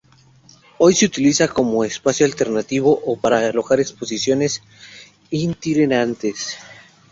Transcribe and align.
Hoy 0.79 0.95
se 0.95 1.05
utiliza 1.05 1.47
como 1.47 1.83
espacio 1.83 2.25
alternativo 2.25 2.91
o 3.05 3.19
para 3.19 3.37
alojar 3.37 3.79
exposiciones 3.79 4.63
itinerantes. 5.29 6.57